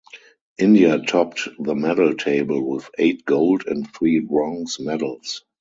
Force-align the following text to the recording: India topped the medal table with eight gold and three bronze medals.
India 0.57 0.97
topped 0.97 1.47
the 1.59 1.75
medal 1.75 2.15
table 2.15 2.67
with 2.67 2.89
eight 2.97 3.23
gold 3.23 3.65
and 3.67 3.87
three 3.95 4.17
bronze 4.19 4.79
medals. 4.79 5.43